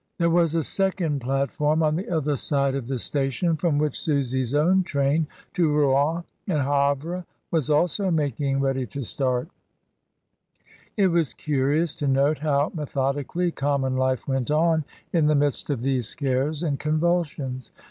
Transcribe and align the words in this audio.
There 0.17 0.31
was 0.31 0.55
a 0.55 0.63
second 0.63 1.21
plat 1.21 1.51
262 1.55 1.59
MRS. 1.59 1.59
DYMOND. 1.59 1.79
form 1.79 1.83
on 1.83 1.95
the 1.95 2.09
other 2.09 2.35
side 2.35 2.73
of 2.73 2.87
the 2.87 2.97
station 2.97 3.55
from 3.55 3.77
which 3.77 3.99
Susy's 3.99 4.55
own 4.55 4.81
train 4.81 5.27
to 5.53 5.71
Rouen 5.71 6.23
and 6.47 6.59
Havre 6.59 7.23
was 7.51 7.69
also 7.69 8.09
making 8.09 8.59
ready 8.61 8.87
to 8.87 9.03
start 9.03 9.49
It 10.97 11.09
was 11.09 11.35
curious 11.35 11.93
to 11.97 12.07
note 12.07 12.39
how 12.39 12.71
methodically 12.73 13.51
common 13.51 13.95
life 13.95 14.27
went 14.27 14.49
on 14.49 14.85
in 15.13 15.27
the 15.27 15.35
midst 15.35 15.69
of 15.69 15.83
these 15.83 16.07
scares 16.07 16.63
and 16.63 16.79
convulsions. 16.79 17.69